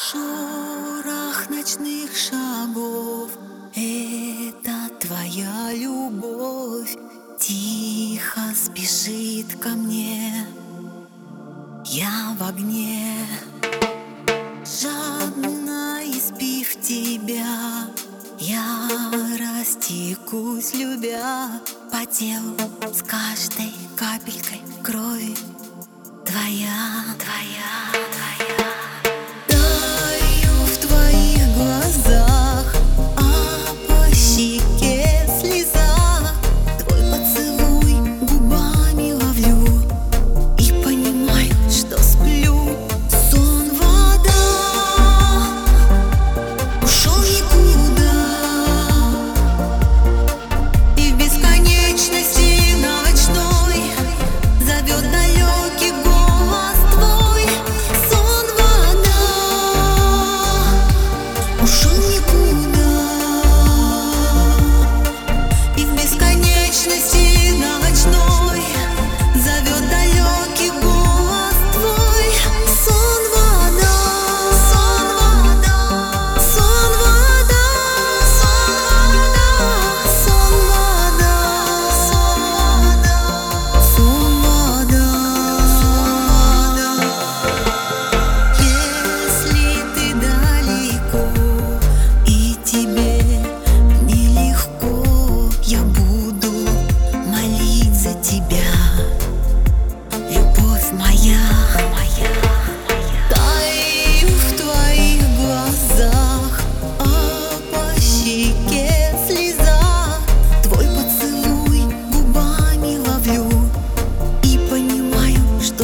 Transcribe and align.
Шорох 0.00 1.50
ночных 1.50 2.16
шагов 2.16 3.32
Это 3.74 4.88
твоя 5.00 5.72
любовь. 5.74 6.96
Тихо 7.36 8.40
спешит 8.54 9.58
ко 9.60 9.70
мне. 9.70 10.46
Я 11.84 12.36
в 12.38 12.48
огне. 12.48 13.26
Жадно 14.64 16.00
испив 16.04 16.80
тебя 16.80 17.88
Я 18.38 18.88
растекусь, 19.36 20.74
любя 20.74 21.48
По 21.90 22.06
телу 22.06 22.56
с 22.94 23.02
каждой 23.02 23.72
капелькой 23.96 24.62
крови. 24.84 25.34
Твоя, 26.24 27.16
твоя, 27.18 27.97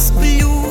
Just 0.00 0.14
for 0.14 0.24
you. 0.24 0.69